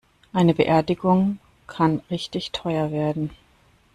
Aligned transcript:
Eine 0.33 0.55
Beerdigung 0.55 1.37
kann 1.67 2.01
richtig 2.09 2.49
teuer 2.51 2.89
werden. 2.91 3.29